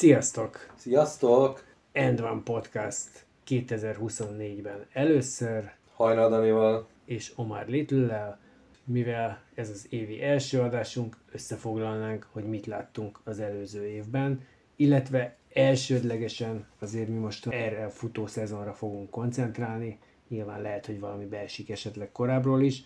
[0.00, 0.72] Sziasztok!
[0.76, 1.64] Sziasztok!
[1.92, 6.88] End One Podcast 2024-ben először, Hajnal Danival.
[7.04, 8.38] és Omar little
[8.84, 14.46] mivel ez az évi első adásunk, összefoglalnánk, hogy mit láttunk az előző évben,
[14.76, 21.24] illetve elsődlegesen azért mi most erre a futó szezonra fogunk koncentrálni, nyilván lehet, hogy valami
[21.24, 22.84] beesik esetleg korábbról is.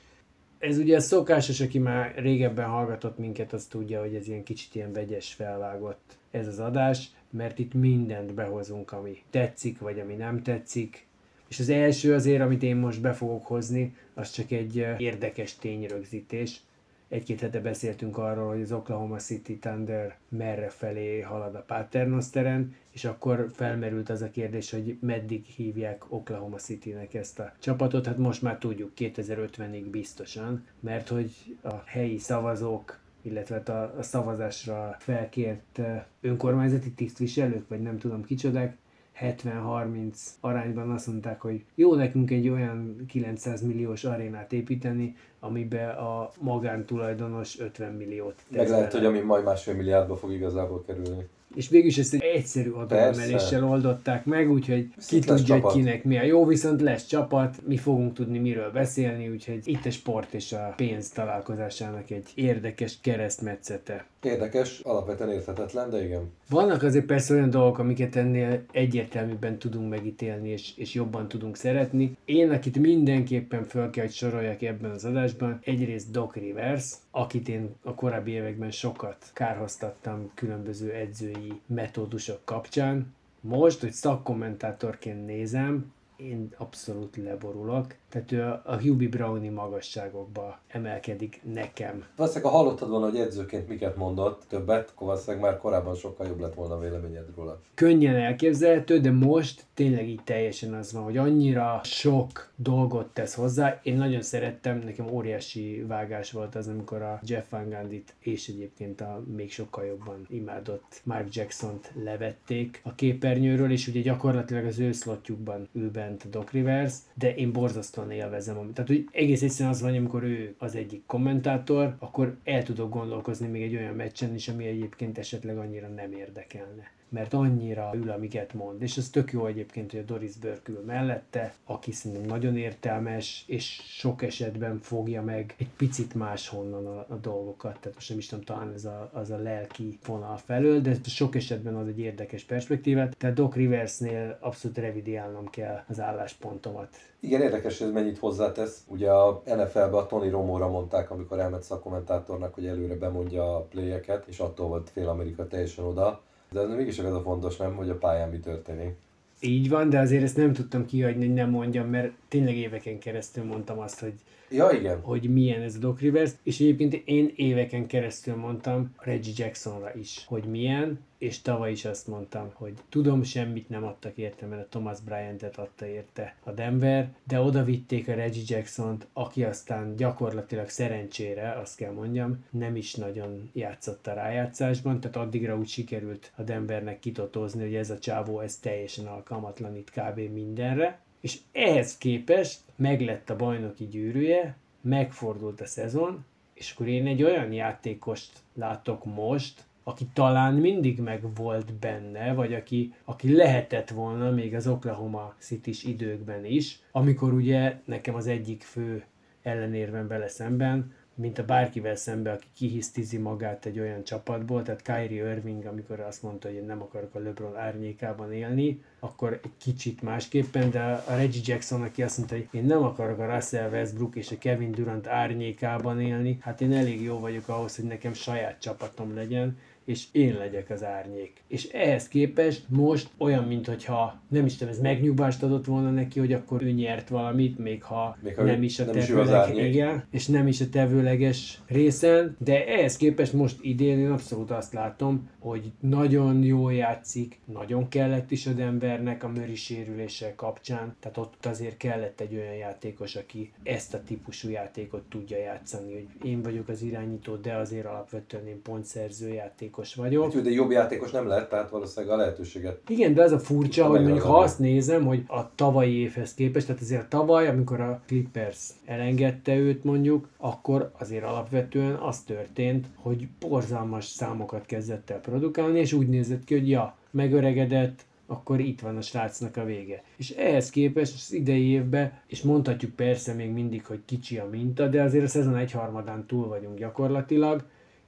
[0.58, 4.92] Ez ugye szokásos, aki már régebben hallgatott minket, az tudja, hogy ez ilyen kicsit ilyen
[4.92, 11.06] vegyes felvágott ez az adás, mert itt mindent behozunk, ami tetszik, vagy ami nem tetszik.
[11.48, 16.60] És az első azért, amit én most be fogok hozni, az csak egy érdekes tényrögzítés.
[17.08, 23.04] Egy-két hete beszéltünk arról, hogy az Oklahoma City Thunder merre felé halad a Paternosteren, és
[23.04, 28.06] akkor felmerült az a kérdés, hogy meddig hívják Oklahoma City-nek ezt a csapatot.
[28.06, 31.30] Hát most már tudjuk, 2050-ig biztosan, mert hogy
[31.62, 35.80] a helyi szavazók illetve hát a, a szavazásra felkért
[36.20, 38.76] önkormányzati tisztviselők, vagy nem tudom kicsodák,
[39.20, 46.32] 70-30 arányban azt mondták, hogy jó nekünk egy olyan 900 milliós arénát építeni, amibe a
[46.40, 51.28] magántulajdonos 50 milliót tesz Meg lehet, hogy ami majd másfél milliárdba fog igazából kerülni.
[51.54, 56.22] És végülis ezt egy egyszerű adóemeléssel oldották meg, úgyhogy ki tudja, hogy kinek mi a
[56.22, 60.72] jó, viszont lesz csapat, mi fogunk tudni miről beszélni, úgyhogy itt a sport és a
[60.76, 64.06] pénz találkozásának egy érdekes keresztmetszete.
[64.22, 66.32] Érdekes, alapvetően érthetetlen, de igen.
[66.48, 72.16] Vannak azért persze olyan dolgok, amiket ennél egyértelműbben tudunk megítélni, és, és jobban tudunk szeretni.
[72.24, 76.84] Én, akit mindenképpen fel kell, hogy soroljak ebben az adásban, egyrészt Doc Rivers,
[77.16, 83.14] akit én a korábbi években sokat kárhoztattam különböző edzői metódusok kapcsán.
[83.40, 87.94] Most, hogy szakkommentátorként nézem, én abszolút leborulok.
[88.08, 92.04] Tehát ő a, a Hubie Browni magasságokba emelkedik nekem.
[92.16, 96.40] Valószínűleg, ha hallottad volna, hogy edzőként miket mondott többet, akkor valószínűleg már korábban sokkal jobb
[96.40, 97.60] lett volna a véleményed róla.
[97.74, 103.80] könnyen elképzelhető, de most tényleg így teljesen az van, hogy annyira sok dolgot tesz hozzá.
[103.82, 109.00] Én nagyon szerettem, nekem óriási vágás volt az, amikor a Jeff Van Gundy-t és egyébként
[109.00, 114.92] a még sokkal jobban imádott Mark Jackson-t levették a képernyőről, és ugye gyakorlatilag az ő
[114.92, 118.72] szlotjukban ül bent Doc Rivers, de én borzasztóan élvezem.
[118.72, 123.46] Tehát, hogy egész egyszerűen az van, amikor ő az egyik kommentátor, akkor el tudok gondolkozni
[123.46, 128.54] még egy olyan meccsen is, ami egyébként esetleg annyira nem érdekelne mert annyira ül, amiket
[128.54, 128.82] mond.
[128.82, 133.80] És ez tök jó egyébként, hogy a Doris Burke mellette, aki szerintem nagyon értelmes, és
[133.86, 137.78] sok esetben fogja meg egy picit máshonnan a, a dolgokat.
[137.80, 141.34] Tehát most nem is tudom, talán ez a, az a lelki vonal felől, de sok
[141.34, 143.16] esetben ad egy érdekes perspektívát.
[143.16, 146.88] Tehát Doc Riversnél abszolút revidiálnom kell az álláspontomat.
[147.20, 148.84] Igen, érdekes, hogy ez mennyit hozzátesz.
[148.88, 154.26] Ugye a NFL-ben a Tony Romóra mondták, amikor elment szakkommentátornak, hogy előre bemondja a playeket,
[154.26, 156.22] és attól volt fél Amerika teljesen oda.
[156.50, 158.94] De ez mégis ez a fontos, nem, hogy a pályán mi történik.
[159.40, 163.44] Így van, de azért ezt nem tudtam kihagyni, hogy nem mondjam, mert tényleg éveken keresztül
[163.44, 164.12] mondtam azt, hogy
[164.50, 165.00] Ja, igen.
[165.00, 170.24] hogy milyen ez a Doc Rivers, és egyébként én éveken keresztül mondtam Reggie Jacksonra is,
[170.26, 174.68] hogy milyen, és tavaly is azt mondtam, hogy tudom, semmit nem adtak érte, mert a
[174.68, 180.68] Thomas Bryant-et adta érte a Denver, de oda vitték a Reggie Jackson-t, aki aztán gyakorlatilag
[180.68, 186.42] szerencsére, azt kell mondjam, nem is nagyon játszott a rájátszásban, tehát addigra úgy sikerült a
[186.42, 190.18] Denvernek kitotózni, hogy ez a csávó, ez teljesen alkalmatlan itt kb.
[190.18, 196.24] mindenre, és ehhez képest meglett a bajnoki gyűrűje, megfordult a szezon,
[196.54, 202.54] és akkor én egy olyan játékost látok most, aki talán mindig meg volt benne, vagy
[202.54, 208.62] aki, aki lehetett volna még az Oklahoma city időkben is, amikor ugye nekem az egyik
[208.62, 209.04] fő
[209.42, 215.30] ellenérvem vele szemben, mint a bárkivel szemben, aki kihisztizi magát egy olyan csapatból, tehát Kyrie
[215.30, 220.02] Irving, amikor azt mondta, hogy én nem akarok a LeBron árnyékában élni, akkor egy kicsit
[220.02, 224.16] másképpen, de a Reggie Jackson, aki azt mondta, hogy én nem akarok a Russell Westbrook
[224.16, 228.60] és a Kevin Durant árnyékában élni, hát én elég jó vagyok ahhoz, hogy nekem saját
[228.60, 231.42] csapatom legyen, és én legyek az árnyék.
[231.48, 236.32] És ehhez képest most olyan, mintha nem is tudom, ez megnyugvást adott volna neki, hogy
[236.32, 239.26] akkor ő nyert valamit, még ha, Még ha nem is a nem is ő az
[239.28, 239.74] tevőleg, árnyék.
[239.74, 244.72] igen, és nem is a tevőleges részen, de ehhez képest most idén én abszolút azt
[244.72, 251.16] látom, hogy nagyon jól játszik, nagyon kellett is a Denvernek a Murray sérülése kapcsán, tehát
[251.16, 256.42] ott azért kellett egy olyan játékos, aki ezt a típusú játékot tudja játszani, hogy én
[256.42, 259.32] vagyok az irányító, de azért alapvetően én pontszerző
[259.74, 260.32] játékos vagyok.
[260.32, 262.78] Hát, de jobb játékos nem lett, tehát valószínűleg a lehetőséget.
[262.88, 266.66] Igen, de az a furcsa, hogy mondjuk ha azt nézem, hogy a tavalyi évhez képest,
[266.66, 273.28] tehát azért tavaly, amikor a Clippers elengedte őt mondjuk, akkor azért alapvetően az történt, hogy
[273.40, 278.96] borzalmas számokat kezdett el produkálni, és úgy nézett ki, hogy ja, megöregedett, akkor itt van
[278.96, 280.02] a srácnak a vége.
[280.16, 284.86] És ehhez képest az idei évben, és mondhatjuk persze még mindig, hogy kicsi a minta,
[284.88, 287.64] de azért a szezon egyharmadán túl vagyunk gyakorlatilag,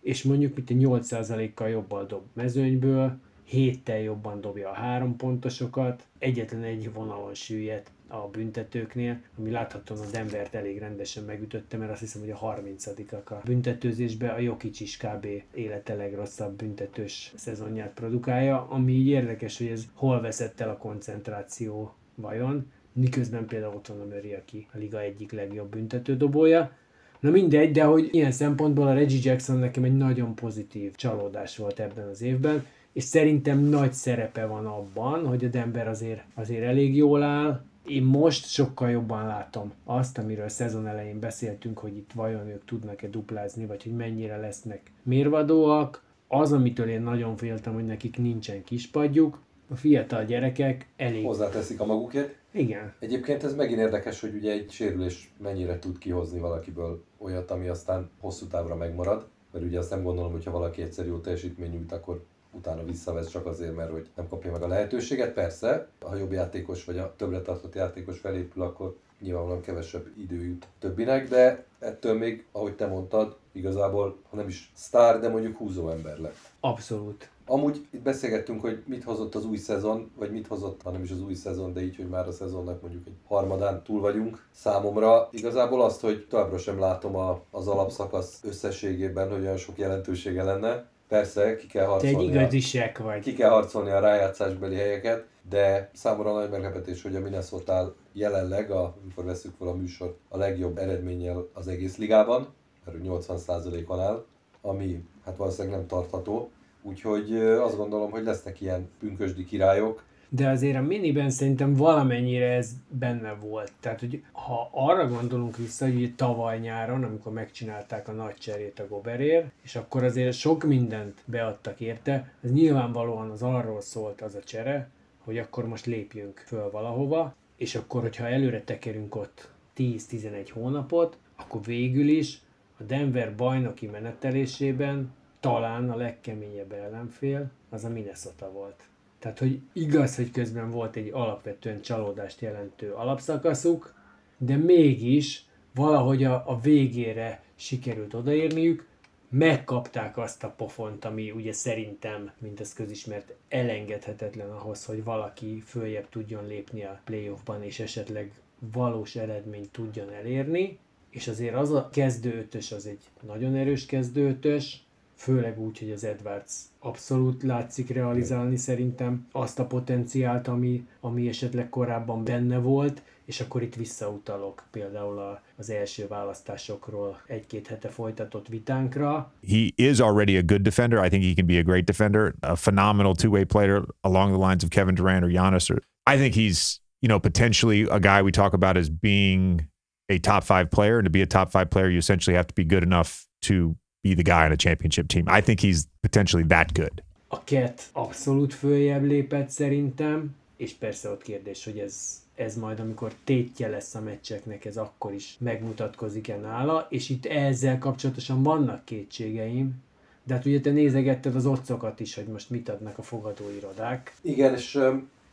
[0.07, 6.63] és mondjuk itt a 8%-kal jobban dob mezőnyből, héttel jobban dobja a három pontosokat, egyetlen
[6.63, 12.21] egy vonalon süllyedt a büntetőknél, ami láthatóan a Denvert elég rendesen megütötte, mert azt hiszem,
[12.21, 15.27] hogy a 30 a büntetőzésben a Jokic is kb.
[15.55, 21.95] élete legrosszabb büntetős szezonját produkálja, ami így érdekes, hogy ez hol veszett el a koncentráció
[22.15, 26.73] vajon, miközben például ott van a Murray, aki a liga egyik legjobb büntetődobója,
[27.21, 31.81] Na mindegy, de hogy ilyen szempontból a Reggie Jackson nekem egy nagyon pozitív csalódás volt
[31.81, 36.97] ebben az évben, és szerintem nagy szerepe van abban, hogy a Denver azért, azért elég
[36.97, 37.65] jól áll.
[37.87, 43.09] Én most sokkal jobban látom azt, amiről szezon elején beszéltünk, hogy itt vajon ők tudnak-e
[43.09, 46.03] duplázni, vagy hogy mennyire lesznek mérvadóak.
[46.29, 51.25] Az, amitől én nagyon féltem, hogy nekik nincsen kispadjuk, a fiatal gyerekek elég...
[51.25, 52.37] Hozzáteszik a magukét.
[52.51, 57.69] Igen, Egyébként ez megint érdekes, hogy ugye egy sérülés mennyire tud kihozni valakiből olyat, ami
[57.69, 59.29] aztán hosszú távra megmarad.
[59.53, 63.29] Mert ugye azt nem gondolom, hogy ha valaki egyszer jó teljesítmény nyújt, akkor utána visszavesz
[63.29, 65.33] csak azért, mert hogy nem kapja meg a lehetőséget.
[65.33, 70.67] Persze, ha jobb játékos vagy a többre tartott játékos felépül, akkor nyilvánvalóan kevesebb idő jut
[70.79, 75.89] többinek, de ettől még, ahogy te mondtad, igazából, ha nem is sztár, de mondjuk húzó
[75.89, 76.39] ember lett.
[76.61, 77.31] abszolút.
[77.49, 81.11] Amúgy itt beszélgettünk, hogy mit hozott az új szezon, vagy mit hozott, ha nem is
[81.11, 84.47] az új szezon, de így, hogy már a szezonnak mondjuk egy harmadán túl vagyunk.
[84.53, 90.43] Számomra igazából azt, hogy továbbra sem látom a, az alapszakasz összességében, hogy olyan sok jelentősége
[90.43, 90.89] lenne.
[91.09, 93.21] Persze, ki kell Te egy harcolni, a, igazi sek vagy.
[93.21, 98.95] ki kell harcolni a rájátszásbeli helyeket, de számomra nagy meglepetés, hogy a Minnesota jelenleg, a,
[99.03, 102.55] amikor veszük fel a műsor, a legjobb eredménnyel az egész ligában,
[102.85, 104.25] mert ő 80%-on áll,
[104.61, 106.51] ami hát valószínűleg nem tartható.
[106.87, 110.05] Úgyhogy azt gondolom, hogy lesznek ilyen pünkösdi királyok.
[110.29, 113.73] De azért a miniben szerintem valamennyire ez benne volt.
[113.81, 118.81] Tehát, hogy ha arra gondolunk vissza, hogy ugye tavaly nyáron, amikor megcsinálták a nagy cserét
[118.81, 124.35] a Goberér, és akkor azért sok mindent beadtak érte, ez nyilvánvalóan az arról szólt az
[124.35, 124.89] a csere,
[125.25, 131.61] hogy akkor most lépjünk föl valahova, és akkor, hogyha előre tekerünk ott 10-11 hónapot, akkor
[131.65, 132.41] végül is
[132.79, 135.13] a Denver bajnoki menetelésében
[135.47, 138.83] talán a legkeményebb ellenfél az a Minnesota volt.
[139.19, 143.95] Tehát, hogy igaz, hogy közben volt egy alapvetően csalódást jelentő alapszakaszuk,
[144.39, 145.45] de mégis
[145.75, 148.87] valahogy a, a végére sikerült odaérniük,
[149.29, 156.09] megkapták azt a pofont, ami ugye szerintem, mint ez közismert, elengedhetetlen ahhoz, hogy valaki följebb
[156.09, 158.33] tudjon lépni a playoffban, és esetleg
[158.73, 160.79] valós eredményt tudjon elérni,
[161.11, 164.86] és azért az a kezdőötös az egy nagyon erős kezdőötös,
[165.17, 171.69] főleg úgy, hogy az Edwards abszolút látszik realizálni szerintem azt a potenciált, ami, ami esetleg
[171.69, 178.49] korábban benne volt, és akkor itt visszautalok például a, az első választásokról egy-két hete folytatott
[178.49, 179.33] vitánkra.
[179.49, 181.05] he is already a good defender.
[181.05, 184.49] I think he can be a great defender, a phenomenal two way player along the
[184.49, 185.71] lines of Kevin Durant or Giannis.
[185.71, 189.69] Or I think he's, you know, potentially a guy we talk about as being
[190.09, 190.99] a top five player.
[190.99, 193.77] And to be a top five player, you essentially have to be good enough to
[194.03, 195.29] be the guy on a championship team.
[195.29, 197.03] I think he's potentially that good.
[197.29, 203.13] A Cat abszolút följebb lépett szerintem, és persze ott kérdés, hogy ez, ez majd, amikor
[203.25, 209.85] tétje lesz a meccseknek, ez akkor is megmutatkozik-e nála, és itt ezzel kapcsolatosan vannak kétségeim,
[210.25, 214.15] de hát ugye te nézegetted az otcokat is, hogy most mit adnak a fogadóirodák.
[214.21, 214.79] Igen, és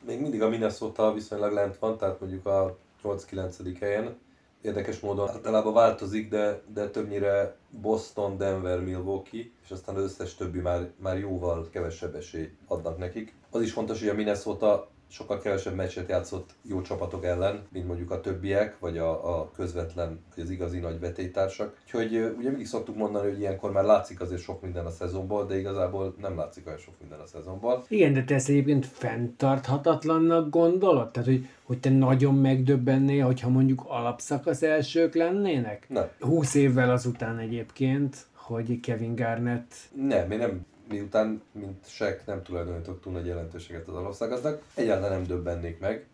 [0.06, 3.76] még mindig a Minnesota viszonylag lent van, tehát mondjuk a 8-9.
[3.80, 4.16] helyen.
[4.64, 10.60] Érdekes módon általában változik, de, de többnyire Boston, Denver, Milwaukee, és aztán az összes többi
[10.60, 13.36] már, már jóval kevesebb esélyt adnak nekik.
[13.50, 18.12] Az is fontos, hogy a Minnesota sokkal kevesebb meccset játszott jó csapatok ellen, mint mondjuk
[18.12, 21.78] a többiek, vagy a, a közvetlen, vagy az igazi nagy vetélytársak.
[21.84, 25.58] Úgyhogy ugye mindig szoktuk mondani, hogy ilyenkor már látszik azért sok minden a szezonból, de
[25.58, 27.84] igazából nem látszik olyan sok minden a szezonból.
[27.88, 31.12] Igen, de te ezt egyébként fenntarthatatlannak gondolod?
[31.12, 35.86] Tehát, hogy, hogy te nagyon megdöbbennél, hogyha mondjuk alapszakasz elsők lennének?
[35.90, 36.10] Nem.
[36.20, 43.02] 20 évvel azután egyébként, hogy Kevin Garnett Nem, én nem miután, mint Sek nem tulajdonítok
[43.02, 46.06] túl nagy jelentőséget az alapszakasznak, egyáltalán nem döbbennék meg,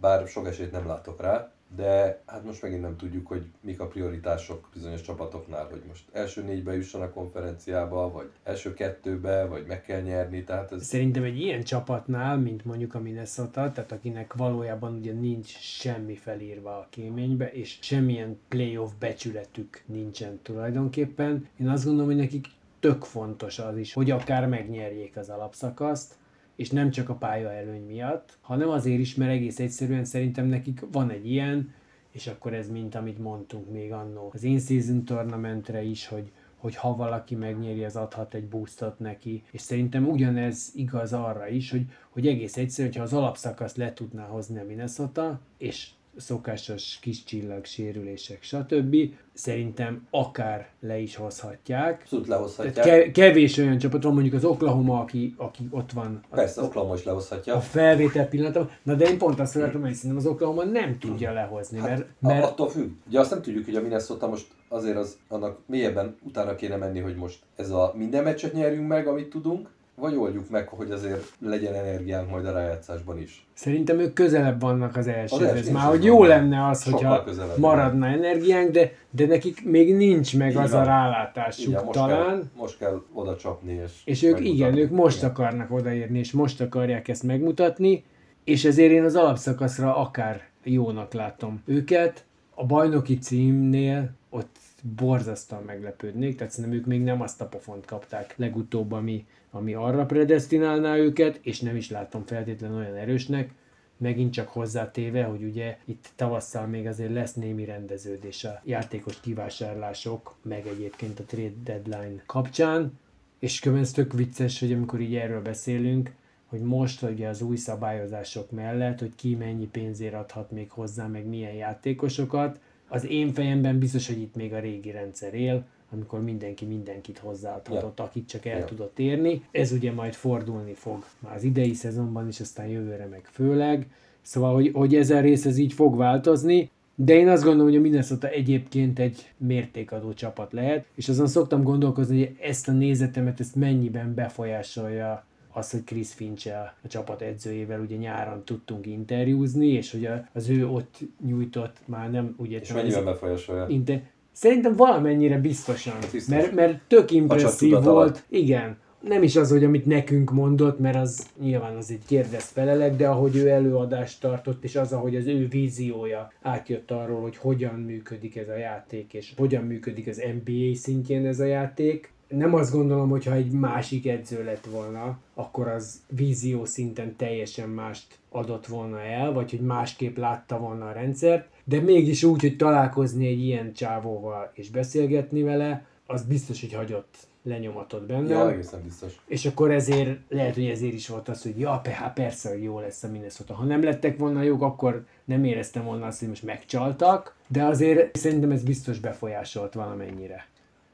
[0.00, 3.86] bár sok esélyt nem látok rá, de hát most megint nem tudjuk, hogy mik a
[3.86, 9.82] prioritások bizonyos csapatoknál, hogy most első négybe jusson a konferenciába, vagy első kettőbe, vagy meg
[9.82, 10.84] kell nyerni, tehát ez...
[10.84, 16.70] Szerintem egy ilyen csapatnál, mint mondjuk a Minnesota, tehát akinek valójában ugye nincs semmi felírva
[16.70, 22.46] a kéménybe, és semmilyen playoff becsületük nincsen tulajdonképpen, én azt gondolom, hogy nekik
[22.86, 26.14] tök fontos az is, hogy akár megnyerjék az alapszakaszt,
[26.56, 30.80] és nem csak a pálya előny miatt, hanem azért is, mert egész egyszerűen szerintem nekik
[30.92, 31.74] van egy ilyen,
[32.10, 36.96] és akkor ez mint amit mondtunk még annó az in-season tournamentre is, hogy, hogy ha
[36.96, 42.26] valaki megnyeri, az adhat egy boostot neki, és szerintem ugyanez igaz arra is, hogy, hogy
[42.26, 48.42] egész egyszerűen, hogyha az alapszakaszt le tudná hozni a Minnesota, és szokásos kis csillag sérülések,
[48.42, 48.96] stb.
[49.32, 52.00] Szerintem akár le is hozhatják.
[52.02, 52.74] Abszolút lehozhatják.
[52.74, 56.94] Tehát ke- kevés olyan csapat van, mondjuk az Oklahoma, aki, aki ott van Persze, Oklahoma
[56.94, 57.54] is lehozhatja.
[57.54, 58.70] a felvétel pillanatban.
[58.82, 62.06] Na de én pont azt szeretem, hogy szerintem az Oklahoma nem tudja lehozni, mert, Hát,
[62.20, 62.90] mert attól függ.
[63.08, 67.00] Ugye azt nem tudjuk, hogy a Minnesota most azért az, annak mélyebben utána kéne menni,
[67.00, 71.32] hogy most ez a minden meccset nyerjünk meg, amit tudunk, vagy oldjuk meg, hogy azért
[71.38, 73.46] legyen energiánk majd a rájátszásban is.
[73.54, 75.56] Szerintem ők közelebb vannak az elsőhez.
[75.56, 77.24] első, Már hogy jó lenne az, hogyha
[77.56, 80.80] maradna energiánk, de, de nekik még nincs meg Így az van.
[80.80, 82.26] a rálátásuk Igen, most talán.
[82.26, 83.72] Kell, most kell oda csapni.
[83.84, 84.56] És, És ők megmutatni.
[84.58, 85.30] igen, ők most Igen.
[85.30, 88.04] akarnak odaérni, és most akarják ezt megmutatni,
[88.44, 92.24] és ezért én az alapszakaszra akár jónak látom őket.
[92.54, 94.56] A bajnoki címnél ott
[94.94, 100.06] borzasztóan meglepődnék, tehát szerintem ők még nem azt a pofont kapták legutóbb, ami, ami arra
[100.06, 103.50] predestinálná őket, és nem is látom feltétlenül olyan erősnek,
[103.96, 110.34] megint csak hozzátéve, hogy ugye itt tavasszal még azért lesz némi rendeződés a játékos kivásárlások,
[110.42, 112.98] meg egyébként a trade deadline kapcsán,
[113.38, 116.12] és ez tök vicces, hogy amikor így erről beszélünk,
[116.46, 121.26] hogy most ugye az új szabályozások mellett, hogy ki mennyi pénzért adhat még hozzá, meg
[121.26, 126.64] milyen játékosokat, az én fejemben biztos, hogy itt még a régi rendszer él, amikor mindenki
[126.64, 128.64] mindenkit hozzáadhatott, akit csak el Ja.
[128.64, 129.42] tudott érni.
[129.50, 133.86] Ez ugye majd fordulni fog már az idei szezonban is, aztán jövőre meg főleg.
[134.22, 137.76] Szóval, hogy, hogy ez a rész ez így fog változni, de én azt gondolom, hogy
[137.76, 143.40] a Minnesota egyébként egy mértékadó csapat lehet, és azon szoktam gondolkozni, hogy ezt a nézetemet,
[143.40, 145.24] ezt mennyiben befolyásolja
[145.56, 146.46] az, hogy Chris finch
[146.82, 152.34] a csapat edzőjével ugye nyáron tudtunk interjúzni, és hogy az ő ott nyújtott már nem
[152.38, 153.66] úgy És ez- befolyásolja?
[153.68, 154.02] Inter...
[154.32, 156.26] Szerintem valamennyire biztosan, Biztos.
[156.26, 158.24] mert, mert tök impresszív volt.
[158.28, 158.76] Igen.
[159.00, 163.08] Nem is az, hogy amit nekünk mondott, mert az nyilván az egy kérdez felelek, de
[163.08, 168.36] ahogy ő előadást tartott, és az, ahogy az ő víziója átjött arról, hogy hogyan működik
[168.36, 172.14] ez a játék, és hogyan működik az NBA szintjén ez a játék.
[172.28, 177.68] Nem azt gondolom, hogy ha egy másik edző lett volna, akkor az vízió szinten teljesen
[177.68, 182.56] mást adott volna el, vagy hogy másképp látta volna a rendszert, de mégis úgy, hogy
[182.56, 188.26] találkozni egy ilyen csávóval és beszélgetni vele, az biztos, hogy hagyott lenyomatot bennem.
[188.26, 189.20] Ja, egészen biztos.
[189.26, 192.62] És akkor ezért, lehet, hogy ezért is volt az, hogy ja, pe- hát persze, hogy
[192.62, 193.54] jó lesz a Minnesota.
[193.54, 198.16] Ha nem lettek volna jók, akkor nem éreztem volna azt, hogy most megcsaltak, de azért
[198.16, 200.46] szerintem ez biztos befolyásolt valamennyire.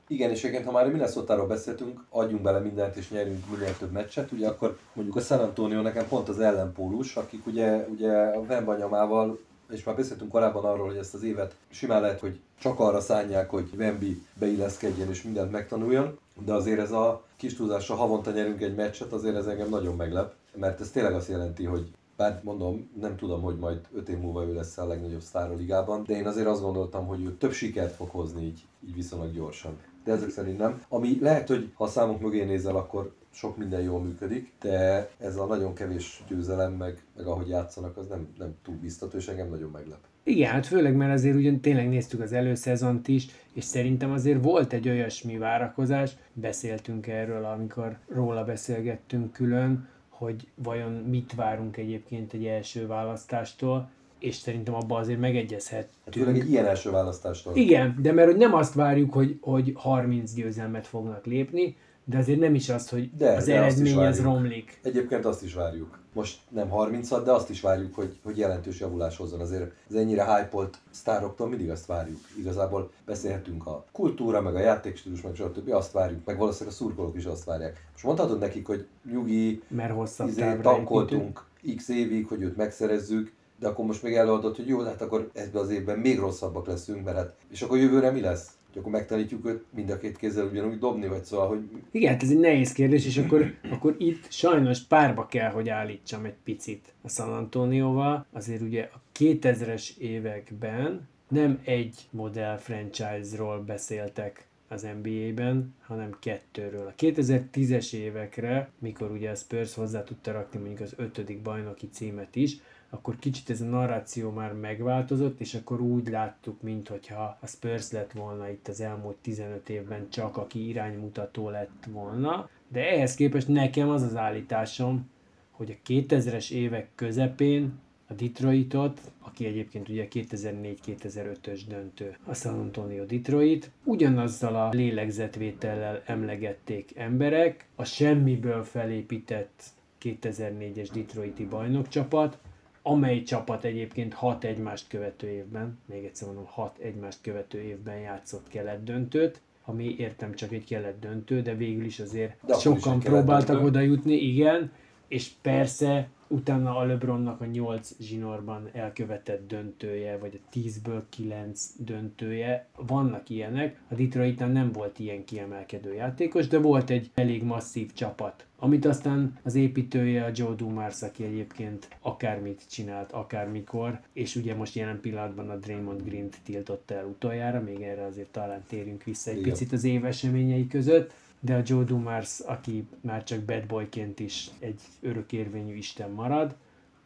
[0.09, 3.93] Igen, és egyébként, ha már a Minnesota-ról beszéltünk, adjunk bele mindent és nyerjünk minél több
[3.93, 8.47] meccset, ugye akkor mondjuk a San Antonio nekem pont az ellenpólus, akik ugye, ugye a
[8.47, 9.39] Vembanyamával
[9.71, 13.51] és már beszéltünk korábban arról, hogy ezt az évet simán lehet, hogy csak arra szánják,
[13.51, 18.75] hogy Wemby beilleszkedjen és mindent megtanuljon, de azért ez a kis túlzásra havonta nyerünk egy
[18.75, 23.17] meccset, azért ez engem nagyon meglep, mert ez tényleg azt jelenti, hogy bár mondom, nem
[23.17, 26.27] tudom, hogy majd 5 év múlva ő lesz a legnagyobb sztár a ligában, de én
[26.27, 29.79] azért azt gondoltam, hogy ő több sikert fog hozni így, így viszonylag gyorsan.
[30.05, 30.83] De ezek szerint nem.
[30.89, 35.37] Ami lehet, hogy ha a számok mögé nézel, akkor sok minden jól működik, de ez
[35.37, 39.49] a nagyon kevés győzelem, meg, meg ahogy játszanak, az nem, nem túl biztató, és engem
[39.49, 39.99] nagyon meglep.
[40.25, 44.73] Igen, hát főleg, mert azért ugyan tényleg néztük az előszezont is, és szerintem azért volt
[44.73, 52.47] egy olyasmi várakozás, beszéltünk erről, amikor róla beszélgettünk külön, hogy vajon mit várunk egyébként egy
[52.47, 53.91] első választástól,
[54.23, 56.27] és szerintem abban azért Hát megegyezhettünk.
[56.27, 57.57] főleg egy ilyen első választástól.
[57.57, 62.39] Igen, de mert hogy nem azt várjuk, hogy, hogy 30 győzelmet fognak lépni, de azért
[62.39, 64.81] nem is az, hogy De, az de eredmény az romlik.
[64.83, 66.01] Egyébként azt is várjuk.
[66.13, 69.41] Most nem 30 de azt is várjuk, hogy, hogy jelentős javulás hozzon.
[69.41, 72.19] Azért az ennyire hype sztároktól mindig azt várjuk.
[72.39, 75.71] Igazából beszélhetünk a kultúra, meg a játékstílus, meg stb.
[75.73, 77.87] Azt várjuk, meg valószínűleg a szurkolók is azt várják.
[77.93, 81.45] Most mondhatod nekik, hogy nyugi, Mert hosszabb izé, tankoltunk
[81.77, 85.63] x évig, hogy őt megszerezzük, de akkor most még előadott, hogy jó, hát akkor ebben
[85.63, 88.51] az évben még rosszabbak leszünk, mert hát, és akkor jövőre mi lesz?
[88.69, 92.23] Hogy akkor megtanítjuk őt mind a két kézzel ugyanúgy dobni, vagy szóval, hogy Igen, hát
[92.23, 96.95] ez egy nehéz kérdés, és akkor, akkor itt sajnos párba kell, hogy állítsam egy picit
[97.03, 98.27] a San Antonioval.
[98.33, 106.87] Azért ugye a 2000-es években nem egy modell franchise-ról beszéltek az NBA-ben, hanem kettőről.
[106.87, 112.37] A 2010-es évekre, mikor ugye a Spurs hozzá tudta rakni mondjuk az ötödik bajnoki címet
[112.37, 112.57] is,
[112.95, 118.13] akkor kicsit ez a narráció már megváltozott, és akkor úgy láttuk, mintha a Spurs lett
[118.13, 122.49] volna itt az elmúlt 15 évben csak, aki iránymutató lett volna.
[122.69, 125.11] De ehhez képest nekem az az állításom,
[125.51, 127.73] hogy a 2000-es évek közepén
[128.07, 136.97] a Detroitot, aki egyébként ugye 2004-2005-ös döntő, a San Antonio Detroit, ugyanazzal a lélegzetvétellel emlegették
[136.97, 139.63] emberek, a semmiből felépített
[140.03, 142.39] 2004-es Detroiti bajnokcsapat,
[142.83, 148.49] amely csapat egyébként hat egymást követő évben, még egyszer mondom, hat egymást követő évben játszott
[148.49, 153.47] kelet döntőt, ami értem csak egy kelet döntő, de végül is azért De sokan próbáltak
[153.47, 153.67] kelet-döntő.
[153.67, 154.73] oda jutni, igen,
[155.09, 162.67] és persze utána a LeBronnak a 8 zsinórban elkövetett döntője, vagy a 10-ből 9 döntője,
[162.77, 163.81] vannak ilyenek.
[163.89, 169.39] A Detroitnál nem volt ilyen kiemelkedő játékos, de volt egy elég masszív csapat, amit aztán
[169.43, 175.51] az építője a Joe Dumars, aki egyébként akármit csinált, akármikor, és ugye most jelen pillanatban
[175.51, 179.51] a Draymond Green-t tiltotta el utoljára, még erre azért talán térjünk vissza egy Igen.
[179.51, 184.51] picit az év eseményei között, de a Joe Dumars, aki már csak bad boyként is
[184.59, 186.57] egy örökérvényű isten marad,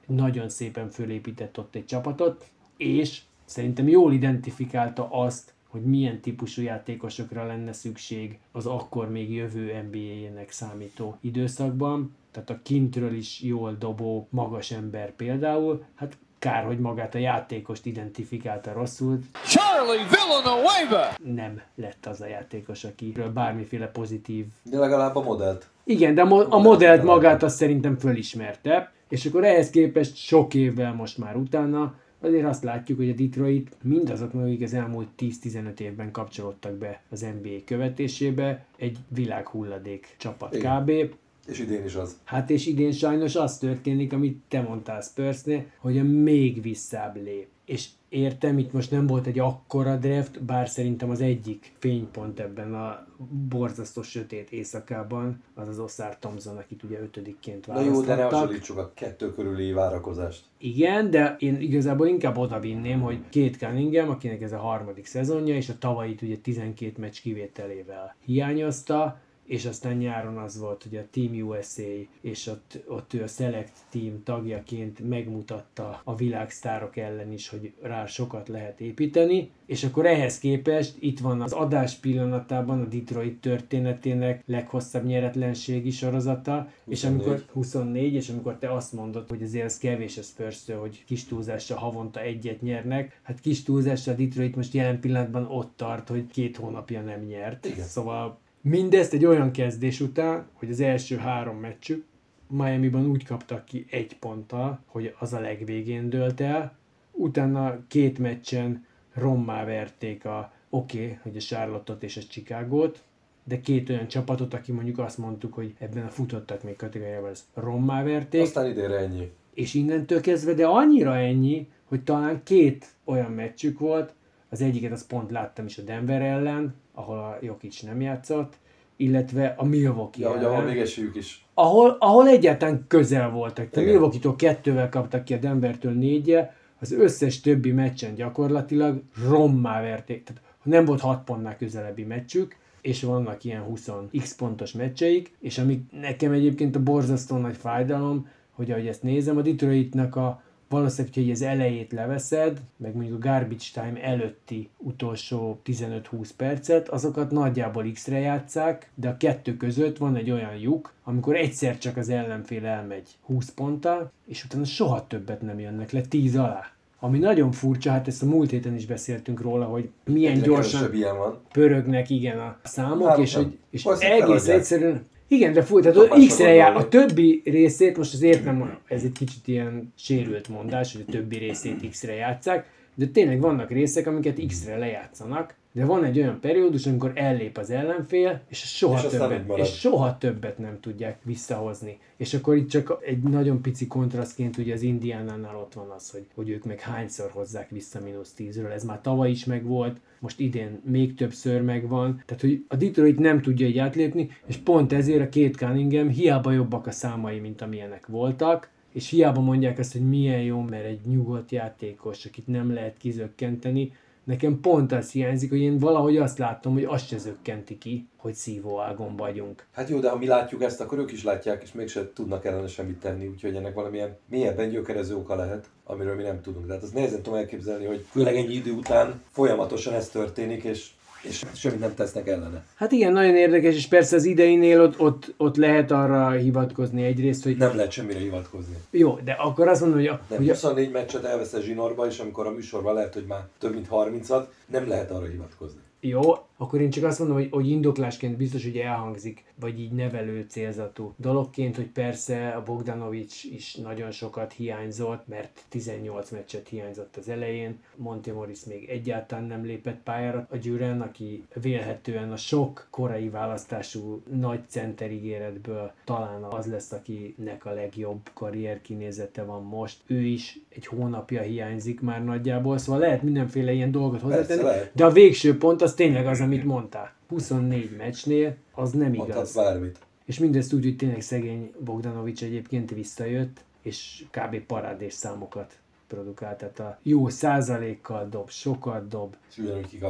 [0.06, 7.46] nagyon szépen fölépített ott egy csapatot, és szerintem jól identifikálta azt, hogy milyen típusú játékosokra
[7.46, 12.14] lenne szükség az akkor még jövő NBA-nek számító időszakban.
[12.30, 17.86] Tehát a kintről is jól dobó, magas ember például, hát kár, hogy magát a játékost
[17.86, 21.14] identifikálta rosszul, Charlie Villanueva!
[21.24, 25.68] nem lett az a játékos, akiről bármiféle pozitív de legalább a modellt.
[25.84, 30.54] igen, de a, mo- a modellt magát azt szerintem fölismerte, és akkor ehhez képest sok
[30.54, 35.78] évvel most már utána azért azt látjuk, hogy a Detroit mindazoknak, akik az elmúlt 10-15
[35.80, 40.82] évben kapcsolódtak be az NBA követésébe, egy világhulladék csapat Igen.
[40.82, 41.14] kb.
[41.46, 42.16] És idén is az.
[42.24, 47.46] Hát és idén sajnos az történik, amit te mondtál Spursnél, hogy a még visszább lép.
[47.64, 52.74] És értem, itt most nem volt egy akkora draft, bár szerintem az egyik fénypont ebben
[52.74, 53.06] a
[53.48, 58.32] borzasztó sötét éjszakában, az az Oszár Thompson, akit ugye ötödikként Na jó, de ne választottak.
[58.32, 60.44] hasonlítsuk a kettő körüli várakozást.
[60.58, 65.54] Igen, de én igazából inkább oda vinném, hogy két Cunningham, akinek ez a harmadik szezonja,
[65.54, 71.06] és a tavalyit ugye 12 meccs kivételével hiányozta, és aztán nyáron az volt, hogy a
[71.10, 71.82] Team USA,
[72.20, 78.06] és ott, ott ő a Select Team tagjaként megmutatta a világsztárok ellen is, hogy rá
[78.06, 84.42] sokat lehet építeni, és akkor ehhez képest itt van az adás pillanatában a Detroit történetének
[84.46, 87.26] leghosszabb nyeretlenségi sorozata, és 24.
[87.26, 91.24] amikor 24, és amikor te azt mondod, hogy azért az kevés a spurs hogy kis
[91.24, 96.26] túlzással havonta egyet nyernek, hát kis túlzással a Detroit most jelen pillanatban ott tart, hogy
[96.26, 97.66] két hónapja nem nyert.
[97.66, 97.84] Igen.
[97.84, 102.04] Szóval mindezt egy olyan kezdés után, hogy az első három meccsük
[102.48, 106.76] Miami-ban úgy kaptak ki egy ponttal, hogy az a legvégén dőlt el,
[107.12, 113.02] utána két meccsen rommá verték a oké, okay, hogy a Charlotte-ot és a Chicago-t,
[113.44, 117.44] de két olyan csapatot, aki mondjuk azt mondtuk, hogy ebben a futottak még kategóriában, az
[117.54, 119.30] rommá verték, Aztán idénre ennyi.
[119.54, 124.14] és innentől kezdve, de annyira ennyi, hogy talán két olyan meccsük volt,
[124.48, 128.54] az egyiket azt pont láttam is a Denver ellen, ahol a Jokic nem játszott,
[128.96, 131.46] illetve a Milwaukee Ja, ellen, ahol még esélyük is.
[131.54, 133.68] ahol, ahol egyáltalán közel voltak.
[133.76, 133.80] A.
[133.80, 140.24] Milwaukee-tól kettővel kaptak ki a Denvertől négyel, az összes többi meccsen gyakorlatilag rommá verték.
[140.24, 145.58] Tehát nem volt 6 pontnál közelebbi meccsük, és vannak ilyen 20 x pontos meccseik, és
[145.58, 151.14] ami nekem egyébként a borzasztó nagy fájdalom, hogy ahogy ezt nézem, a Detroitnak a valószínűleg,
[151.14, 157.90] hogy az elejét leveszed, meg mondjuk a garbage time előtti utolsó 15-20 percet, azokat nagyjából
[157.92, 162.66] X-re játszák, de a kettő között van egy olyan lyuk, amikor egyszer csak az ellenfél
[162.66, 166.70] elmegy 20 ponttal, és utána soha többet nem jönnek le 10 alá.
[167.00, 170.94] Ami nagyon furcsa, hát ezt a múlt héten is beszéltünk róla, hogy milyen Egyre gyorsan
[170.94, 171.38] ilyen van.
[171.52, 173.42] pörögnek igen a számok, Hát, és, nem.
[173.42, 174.58] hogy, és Valószínűleg egész feladják.
[174.58, 179.12] egyszerűen igen, de fú, tehát X-re jár, a többi részét, most az értem, ez egy
[179.12, 184.40] kicsit ilyen sérült mondás, hogy a többi részét X-re játszák, de tényleg vannak részek, amiket
[184.46, 189.58] X-re lejátszanak, de van egy olyan periódus, amikor ellép az ellenfél, és soha, És többet,
[189.58, 191.98] és soha többet nem tudják visszahozni.
[192.16, 196.26] És akkor itt csak egy nagyon pici kontrasztként ugye az Indiánánál ott van az, hogy,
[196.34, 198.72] hogy ők meg hányszor hozzák vissza mínusz 10-ről.
[198.72, 202.22] Ez már tavaly is megvolt, most idén még többször megvan.
[202.26, 206.52] Tehát, hogy a Detroit nem tudja így átlépni, és pont ezért a két Cunningham hiába
[206.52, 211.00] jobbak a számai, mint amilyenek voltak, és hiába mondják azt, hogy milyen jó, mert egy
[211.06, 213.92] nyugodt játékos, akit nem lehet kizökkenteni,
[214.26, 218.34] nekem pont az hiányzik, hogy én valahogy azt látom, hogy azt se zökkenti ki, hogy
[218.34, 219.66] szívóágon vagyunk.
[219.72, 222.66] Hát jó, de ha mi látjuk ezt, akkor ők is látják, és mégse tudnak ellene
[222.66, 226.66] semmit tenni, úgyhogy ennek valamilyen mélyebben gyökerező oka lehet, amiről mi nem tudunk.
[226.66, 230.90] Tehát az nehezen tudom elképzelni, hogy főleg ennyi idő után folyamatosan ez történik, és,
[231.28, 232.64] és semmit nem tesznek ellene.
[232.74, 237.42] Hát igen, nagyon érdekes, és persze az ideinél ott, ott, ott lehet arra hivatkozni egyrészt,
[237.44, 238.76] hogy Nem lehet semmire hivatkozni.
[238.90, 242.18] jó, de akkor azt mondom, hogy, a, Nem, hogy a, 24 meccset elveszel zsinórba, és
[242.18, 245.80] amikor a műsorban lehet, hogy már több mint 30-at, nem lehet arra hivatkozni.
[246.00, 246.20] Jó,
[246.56, 251.14] akkor én csak azt mondom, hogy, hogy indoklásként biztos, hogy elhangzik, vagy így nevelő célzatú
[251.16, 257.78] dologként, hogy persze a Bogdanovics is nagyon sokat hiányzott, mert 18 meccset hiányzott az elején,
[257.96, 260.46] Monty Morris még egyáltalán nem lépett pályára.
[260.50, 267.64] A Gyűren, aki vélhetően a sok korai választású nagy center ígéretből talán az lesz, akinek
[267.64, 270.00] a legjobb karrier kinézete van most.
[270.06, 275.10] Ő is egy hónapja hiányzik már nagyjából, szóval lehet mindenféle ilyen dolgot hozzátenni, de a
[275.10, 277.12] végső pont az tényleg az, amit mondtál.
[277.28, 279.54] 24 meccsnél az nem igaz.
[279.54, 279.98] bármit.
[280.24, 284.60] És mindezt úgy, hogy tényleg szegény Bogdanovics egyébként visszajött, és kb.
[284.60, 286.58] parádés számokat produkált.
[286.58, 289.36] Tehát a jó százalékkal dob, sokat dob,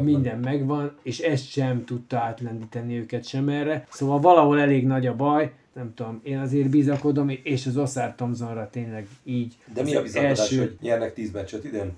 [0.01, 3.87] minden megvan, és ezt sem tudta átlendíteni őket sem erre.
[3.91, 8.71] Szóval valahol elég nagy a baj, nem tudom, én azért bizakodom, és az Oszár Thompsonra
[8.71, 9.57] tényleg így.
[9.75, 11.93] De mi a bizakodás, első- hogy nyernek 10 meccset idén?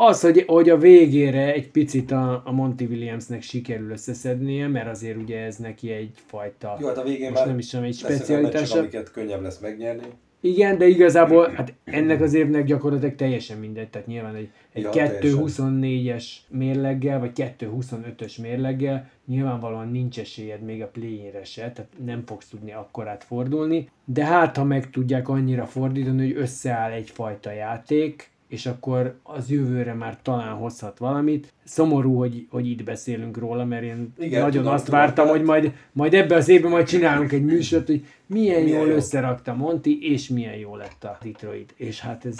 [0.00, 5.16] Az, hogy, hogy a végére egy picit a, a Monty Williamsnek sikerül összeszednie, mert azért
[5.16, 8.58] ugye ez neki egyfajta, Jó, hát a végén most nem is tudom, egy specialitása.
[8.60, 10.06] meccsek, amiket könnyebb lesz megnyerni.
[10.40, 14.90] Igen, de igazából hát ennek az évnek gyakorlatilag teljesen mindegy, tehát nyilván egy, egy Ja,
[14.92, 22.48] 2.24-es mérleggel, vagy 2.25-ös mérleggel nyilvánvalóan nincs esélyed még a play se, tehát nem fogsz
[22.48, 28.66] tudni akkorát fordulni, de hát ha meg tudják annyira fordítani, hogy összeáll egyfajta játék, és
[28.66, 31.52] akkor az jövőre már talán hozhat valamit.
[31.64, 35.30] Szomorú, hogy, hogy itt beszélünk róla, mert én Igen, nagyon tudom, azt tudom, vártam, tehát-
[35.38, 38.94] hogy majd, majd ebbe az évben majd csinálunk egy műsort, hogy milyen, Milyen jól jó.
[38.94, 41.74] összerakta Monti, és milyen jó lett a Detroit.
[41.76, 42.38] És hát ez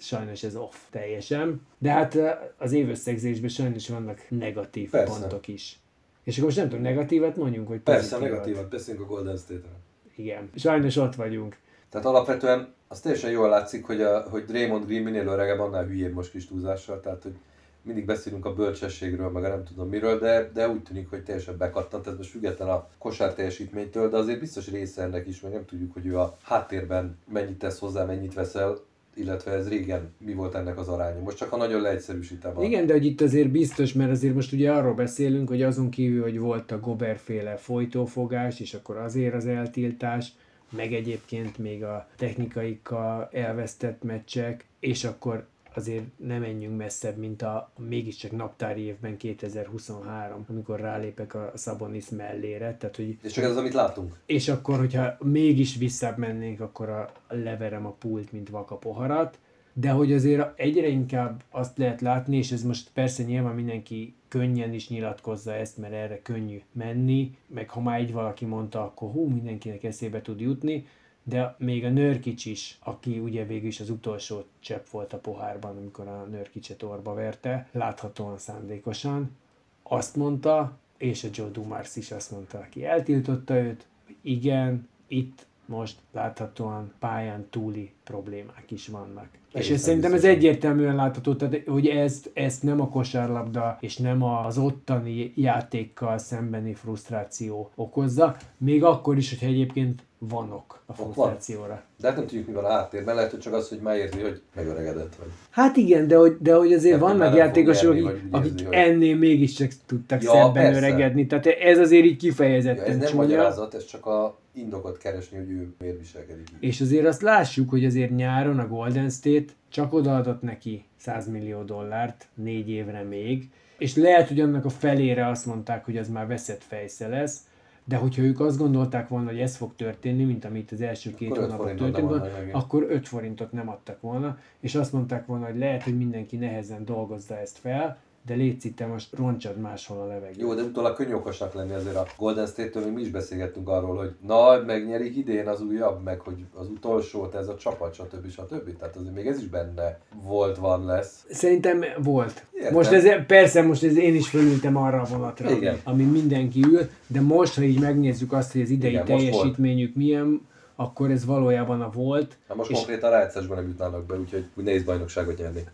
[0.00, 1.60] sajnos ez off teljesen.
[1.78, 5.20] De hát eh, az évösszegzésben sajnos vannak negatív Persze.
[5.20, 5.78] pontok is.
[6.24, 8.30] És akkor most nem tudom, negatívat mondjunk, vagy Persze, pozitívat?
[8.30, 9.76] negatívat, beszélünk a Golden State-ről.
[10.16, 10.50] Igen.
[10.54, 11.56] Sajnos ott vagyunk.
[11.92, 16.12] Tehát alapvetően az teljesen jól látszik, hogy, a, hogy Draymond Green minél öregebb, annál hülyébb
[16.14, 17.34] most kis túlzással, tehát hogy
[17.82, 21.56] mindig beszélünk a bölcsességről, meg a nem tudom miről, de, de úgy tűnik, hogy teljesen
[21.56, 25.64] bekattant, ez most független a kosár teljesítménytől, de azért biztos része ennek is, meg nem
[25.64, 28.78] tudjuk, hogy ő a háttérben mennyit tesz hozzá, mennyit veszel,
[29.14, 31.20] illetve ez régen mi volt ennek az aránya.
[31.20, 32.58] Most csak ha nagyon leegyszerűsítem.
[32.58, 35.90] a- Igen, de hogy itt azért biztos, mert azért most ugye arról beszélünk, hogy azon
[35.90, 40.32] kívül, hogy volt a Goberféle folytófogás, és akkor azért az eltiltás,
[40.72, 47.70] meg egyébként még a technikaikkal elvesztett meccsek, és akkor azért nem menjünk messzebb, mint a
[47.88, 53.56] mégiscsak naptári évben 2023, amikor rálépek a Szabonis mellére, tehát hogy És csak ez az,
[53.56, 54.16] amit látunk.
[54.26, 59.38] és akkor, hogyha mégis visszább mennénk, akkor a leverem a pult, mint vaka poharat,
[59.72, 64.72] de hogy azért egyre inkább azt lehet látni, és ez most persze nyilván mindenki könnyen
[64.72, 69.26] is nyilatkozza ezt, mert erre könnyű menni, meg ha már egy valaki mondta, akkor hú,
[69.26, 70.86] mindenkinek eszébe tud jutni,
[71.22, 75.76] de még a Nörkics is, aki ugye végül is az utolsó csepp volt a pohárban,
[75.76, 79.36] amikor a Nörkicset orba verte, láthatóan szándékosan,
[79.82, 85.46] azt mondta, és a Joe Dumars is azt mondta, aki eltiltotta őt, hogy igen, itt
[85.72, 89.26] most láthatóan pályán túli problémák is vannak.
[89.32, 93.96] és Egészen ez szerintem ez egyértelműen látható, tehát, hogy ezt, ezt nem a kosárlabda és
[93.96, 101.82] nem az ottani játékkal szembeni frusztráció okozza, még akkor is, hogyha egyébként vanok a frusztrációra.
[102.00, 103.14] De hát nem tudjuk, mi van a háttérben.
[103.14, 105.28] Lehet, hogy csak az, hogy már érzi, hogy megöregedett vagy.
[105.50, 109.70] Hát igen, de hogy, de hogy azért Hát, vannak játékosok, akik, akik hogy- ennél mégiscsak
[109.86, 110.78] tudtak Ja, szebben persze.
[110.78, 111.26] öregedni.
[111.26, 113.22] Tehát ez azért így Ja, kifejezetten ez nem csúnya.
[113.22, 116.68] magyarázat, ez csak a indokot keresni, hogy ő miért viselkedik így.
[116.68, 121.62] És azért azt lássuk, hogy azért nyáron a Golden State csak odaadott neki 100 millió
[121.62, 126.26] dollárt négy évre még, és lehet, hogy annak a felére azt mondták, hogy az már
[126.26, 127.40] veszett fejsze lesz,
[127.84, 131.30] de hogyha ők azt gondolták volna, hogy ez fog történni, mint amit az első két
[131.30, 135.58] Akkor hónapban történt, volna, akkor 5 forintot nem adtak volna, és azt mondták volna, hogy
[135.58, 140.40] lehet, hogy mindenki nehezen dolgozza ezt fel, de légy te most roncsad máshol a levegőt.
[140.40, 144.14] Jó, de utólag könnyű okosnak lenni azért a Golden State-től, mi is beszélgettünk arról, hogy
[144.26, 148.30] na, megnyerik idén az újabb, meg hogy az utolsó, ez a csapat, stb.
[148.30, 148.76] stb.
[148.78, 151.24] Tehát azért még ez is benne volt, van, lesz.
[151.30, 152.46] Szerintem volt.
[152.54, 152.72] Értem.
[152.74, 155.80] Most ez, persze, most ez én is fölültem arra a vonatra, Igen.
[155.84, 160.50] ami mindenki ül, de most, ha így megnézzük azt, hogy az idei Igen, teljesítményük milyen,
[160.76, 162.38] akkor ez valójában a volt.
[162.48, 165.64] Hát most És- konkrétan rájátszásban nem jutnának be, úgyhogy úgy nehéz bajnokságot nyerni.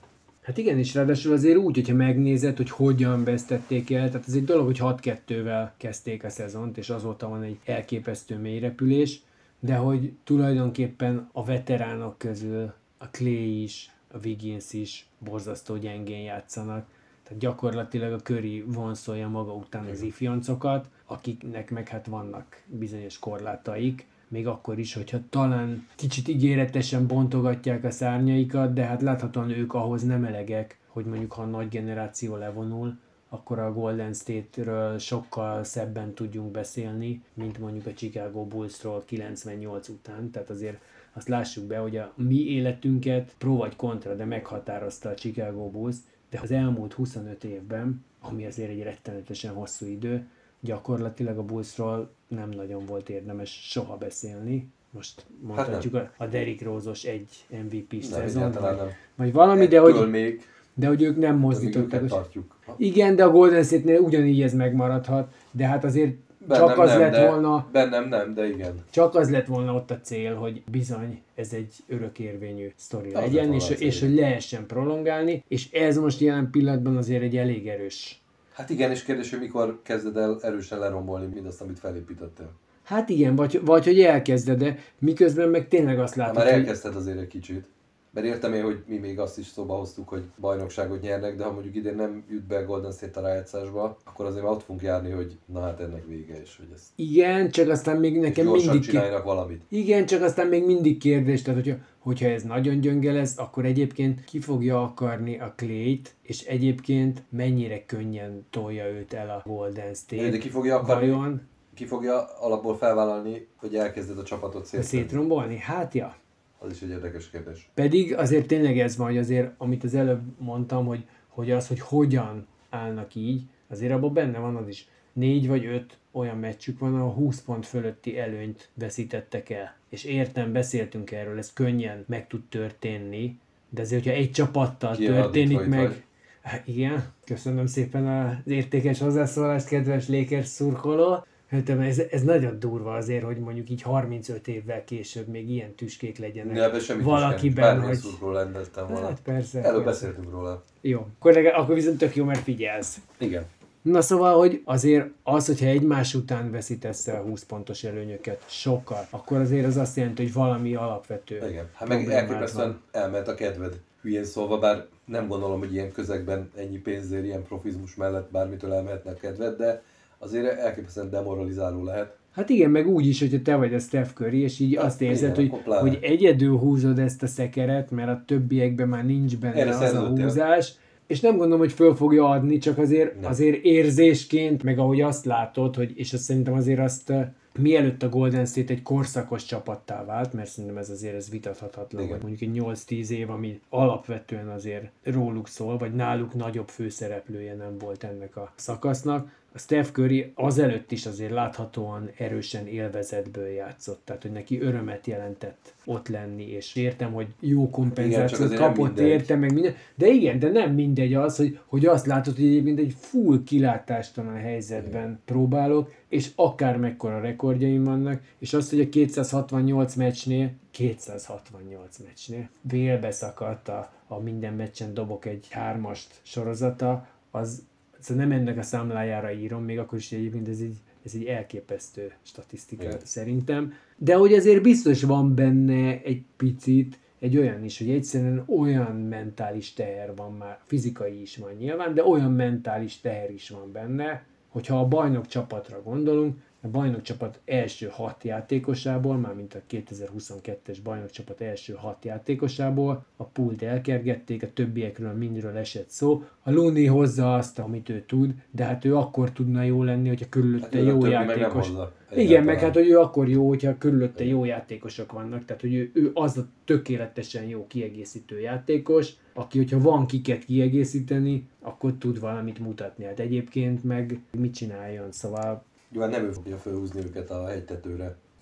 [0.48, 4.44] Hát igen, és ráadásul azért úgy, hogyha megnézed, hogy hogyan vesztették el, tehát ez egy
[4.44, 9.20] dolog, hogy 6-2-vel kezdték a szezont, és azóta van egy elképesztő mélyrepülés,
[9.60, 16.86] de hogy tulajdonképpen a veteránok közül a Clay is, a Wiggins is borzasztó gyengén játszanak,
[17.22, 24.06] tehát gyakorlatilag a köri vonszolja maga után az ifjoncokat, akiknek meg hát vannak bizonyos korlátaik,
[24.28, 30.02] még akkor is, hogyha talán kicsit ígéretesen bontogatják a szárnyaikat, de hát láthatóan ők ahhoz
[30.02, 36.14] nem elegek, hogy mondjuk ha a nagy generáció levonul, akkor a Golden State-ről sokkal szebben
[36.14, 40.30] tudjunk beszélni, mint mondjuk a Chicago Bulls-ról 98 után.
[40.30, 40.80] Tehát azért
[41.12, 45.96] azt lássuk be, hogy a mi életünket pro vagy kontra, de meghatározta a Chicago Bulls,
[46.30, 50.26] de az elmúlt 25 évben, ami azért egy rettenetesen hosszú idő,
[50.60, 54.68] gyakorlatilag a Bullsról nem nagyon volt érdemes soha beszélni.
[54.90, 58.88] Most mondhatjuk a, a Derrick Rose-os egy Nem, szezon, vagy, nem.
[59.16, 60.42] vagy valami, de hogy, még,
[60.74, 62.06] de hogy ők nem mozdítottak.
[62.06, 62.56] tartjuk.
[62.76, 66.14] Igen, de a Golden State-nél ugyanígy ez megmaradhat, de hát azért
[66.48, 68.74] Bennem csak az nem, lett de, volna, Bennem nem, de igen.
[68.90, 73.70] csak az lett volna ott a cél, hogy bizony ez egy örökérvényű sztori legyen, és,
[73.70, 78.20] és hogy lehessen prolongálni, és ez most jelen pillanatban azért egy elég erős
[78.58, 82.50] Hát igen, és kérdés, hogy mikor kezded el erősen lerombolni mindazt, amit felépítettél.
[82.82, 87.18] Hát igen, vagy, vagy hogy elkezded, de miközben meg tényleg azt látod, már elkezdted azért
[87.18, 87.68] egy kicsit.
[88.10, 91.52] Mert értem én, hogy mi még azt is szóba hoztuk, hogy bajnokságot nyernek, de ha
[91.52, 95.10] mondjuk idén nem jut be Golden State a rájátszásba, akkor azért már ott fogunk járni,
[95.10, 98.70] hogy na hát ennek vége, és hogy ezt igen, csak aztán még nekem mindig...
[98.70, 98.78] Ki...
[98.80, 99.62] csináljanak valamit.
[99.68, 104.24] Igen, csak aztán még mindig kérdés, tehát hogyha, hogyha ez nagyon gyönge lesz, akkor egyébként
[104.24, 110.30] ki fogja akarni a Clay-t, és egyébként mennyire könnyen tolja őt el a Golden State.
[110.30, 111.40] De ki fogja akarni, Vajon
[111.78, 114.98] ki fogja alapból felvállalni, hogy elkezded a csapatot szétszedni?
[114.98, 115.56] szétrombolni?
[115.56, 116.16] Hát ja.
[116.58, 117.70] Az is egy érdekes kérdés.
[117.74, 121.80] Pedig azért tényleg ez van, hogy azért, amit az előbb mondtam, hogy, hogy az, hogy
[121.80, 124.88] hogyan állnak így, azért abban benne van az is.
[125.12, 129.76] Négy vagy öt olyan meccsük van, ahol 20 pont fölötti előnyt veszítettek el.
[129.88, 133.38] És értem, beszéltünk erről, ez könnyen meg tud történni,
[133.70, 135.86] de azért, hogyha egy csapattal Ki történik meg...
[135.86, 136.02] vagy?
[136.40, 141.26] Hát igen, köszönöm szépen az értékes hozzászólást, kedves Lakers szurkoló.
[141.50, 146.18] Hát ez, ez nagyon durva azért, hogy mondjuk így 35 évvel később még ilyen tüskék
[146.18, 147.96] legyenek Ne, ebben semmit valakiben, hogy...
[147.96, 149.06] szurkoló rendeltem volna.
[149.06, 149.62] Hát persze.
[149.62, 150.06] Előbb persze.
[150.06, 150.62] beszéltünk róla.
[150.80, 153.00] Jó, akkor, akkor viszont tök jó, mert figyelsz.
[153.18, 153.44] Igen.
[153.82, 159.38] Na szóval, hogy azért az, hogyha egymás után veszítesz el 20 pontos előnyöket sokkal, akkor
[159.38, 161.68] azért az azt jelenti, hogy valami alapvető Igen.
[161.72, 163.80] Hát meg elképesztően elment a kedved.
[164.02, 169.10] Hülyén szólva, bár nem gondolom, hogy ilyen közegben ennyi pénzért, ilyen profizmus mellett bármitől elmehetne
[169.10, 169.82] a kedved, de
[170.18, 172.16] azért elképesztően demoralizáló lehet.
[172.32, 175.02] Hát igen, meg úgy is, hogyha te vagy a Steph Curry, és így Hát azt
[175.02, 179.54] érzed, igen, hogy, hogy egyedül húzod ezt a szekeret, mert a többiekben már nincs benne
[179.54, 180.74] Erre az a húzás,
[181.06, 183.30] és nem gondolom, hogy föl fogja adni, csak azért, Nem.
[183.30, 187.12] azért érzésként, meg ahogy azt látod, hogy, és azt szerintem azért azt
[187.58, 192.14] mielőtt a Golden State egy korszakos csapattá vált, mert szerintem ez azért ez vitathatatlan, Igen.
[192.14, 197.78] hogy mondjuk egy 8-10 év, ami alapvetően azért róluk szól, vagy náluk nagyobb főszereplője nem
[197.78, 199.30] volt ennek a szakasznak.
[199.52, 205.74] A Steph Curry azelőtt is azért láthatóan erősen élvezetből játszott, tehát hogy neki örömet jelentett
[205.84, 209.06] ott lenni, és értem, hogy jó Igen, kompenzációt kapott mindegy.
[209.06, 212.78] érte, meg minden, de igen, de nem mindegy az, hogy, hogy azt látod, hogy egyébként
[212.78, 219.94] egy full kilátástalan helyzetben próbálok, és akár mekkora rekordjaim vannak, és azt, hogy a 268
[219.94, 227.62] meccsnél, 268 meccsnél vélbeszakadt a, a minden meccsen dobok egy hármast sorozata, az
[227.98, 232.12] szóval nem ennek a számlájára írom, még akkor is egyébként ez egy, ez egy elképesztő
[232.22, 232.98] statisztika Igen.
[233.04, 233.72] szerintem.
[233.96, 239.72] De hogy azért biztos van benne egy picit egy olyan is, hogy egyszerűen olyan mentális
[239.72, 244.78] teher van már, fizikai is van nyilván, de olyan mentális teher is van benne, hogyha
[244.78, 252.04] a bajnok csapatra gondolunk, a bajnokcsapat első hat játékosából, mármint a 2022-es bajnokcsapat első hat
[252.04, 256.22] játékosából, a pult elkergették, a többiekről mindről esett szó.
[256.42, 260.28] A Looney hozza azt, amit ő tud, de hát ő akkor tudna jó lenni, hogyha
[260.28, 261.66] körülötte Hát jó meg játékos.
[261.66, 261.92] hozza.
[262.16, 265.90] Igen, meg hát, hogy ő akkor jó, hogyha körülötte jó játékosok vannak, tehát hogy ő,
[265.94, 272.58] ő az a tökéletesen jó kiegészítő játékos, aki, hogyha van kiket kiegészíteni, akkor tud valamit
[272.58, 273.04] mutatni.
[273.04, 275.64] Hát egyébként meg mit csináljon, szóval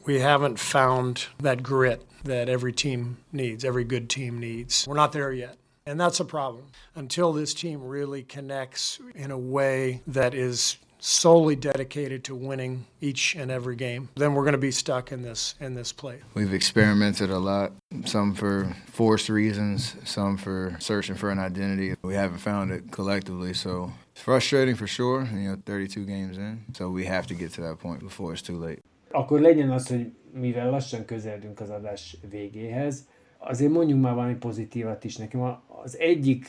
[0.05, 4.87] We haven't found that grit that every team needs, every good team needs.
[4.87, 5.57] We're not there yet.
[5.87, 6.67] And that's a problem.
[6.97, 13.37] Until this team really connects in a way that is solely dedicated to winning each
[13.37, 16.21] and every game, then we're going to be stuck in this in this play.
[16.35, 17.71] We've experimented a lot,
[18.05, 21.95] some for forced reasons, some for searching for an identity.
[22.03, 25.29] We haven't found it collectively, so it's frustrating for sure.
[25.33, 28.43] You know, 32 games in, so we have to get to that point before it's
[28.43, 28.81] too late.
[29.11, 33.07] akkor legyen az, hogy mivel lassan közeledünk az adás végéhez,
[33.39, 35.17] azért mondjunk már valami pozitívat is.
[35.17, 36.47] Nekem a- az egyik,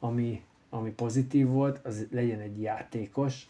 [0.00, 3.48] ami, ami pozitív volt, az legyen egy játékos,